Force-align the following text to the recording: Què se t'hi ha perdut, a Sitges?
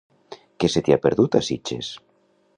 Què 0.63 0.69
se 0.75 0.83
t'hi 0.87 0.95
ha 0.95 0.99
perdut, 1.05 1.39
a 1.41 1.43
Sitges? 1.51 1.93